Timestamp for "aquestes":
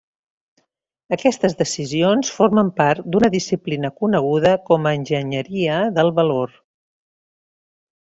1.17-1.55